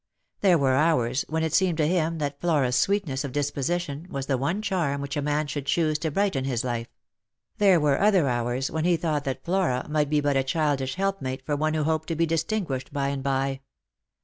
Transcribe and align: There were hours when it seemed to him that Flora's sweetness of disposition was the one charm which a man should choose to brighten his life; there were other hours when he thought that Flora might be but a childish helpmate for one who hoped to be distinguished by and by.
There 0.39 0.57
were 0.57 0.73
hours 0.73 1.25
when 1.29 1.43
it 1.43 1.53
seemed 1.53 1.77
to 1.77 1.85
him 1.87 2.17
that 2.17 2.41
Flora's 2.41 2.75
sweetness 2.75 3.23
of 3.23 3.31
disposition 3.31 4.07
was 4.09 4.25
the 4.25 4.35
one 4.35 4.63
charm 4.63 4.99
which 4.99 5.15
a 5.15 5.21
man 5.21 5.45
should 5.45 5.67
choose 5.67 5.99
to 5.99 6.09
brighten 6.09 6.43
his 6.43 6.63
life; 6.63 6.87
there 7.59 7.79
were 7.79 8.01
other 8.01 8.27
hours 8.27 8.71
when 8.71 8.83
he 8.83 8.97
thought 8.97 9.25
that 9.25 9.45
Flora 9.45 9.85
might 9.87 10.09
be 10.09 10.19
but 10.19 10.35
a 10.35 10.41
childish 10.43 10.95
helpmate 10.95 11.45
for 11.45 11.55
one 11.55 11.75
who 11.75 11.83
hoped 11.83 12.07
to 12.07 12.15
be 12.15 12.25
distinguished 12.25 12.91
by 12.91 13.09
and 13.09 13.21
by. 13.21 13.59